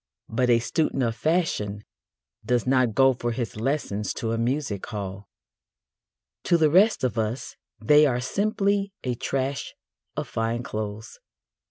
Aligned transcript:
But 0.29 0.49
a 0.49 0.57
student 0.57 1.03
of 1.03 1.15
fashion 1.15 1.83
does 2.43 2.65
not 2.65 2.95
go 2.95 3.13
for 3.13 3.31
his 3.33 3.55
lessons 3.57 4.15
to 4.15 4.31
a 4.31 4.37
music 4.39 4.83
hall. 4.87 5.29
To 6.45 6.57
the 6.57 6.71
rest 6.71 7.03
of 7.03 7.19
us 7.19 7.55
they 7.79 8.07
are 8.07 8.19
simply 8.19 8.93
a 9.03 9.13
trash 9.13 9.75
of 10.17 10.27
fine 10.27 10.63
clothes. 10.63 11.19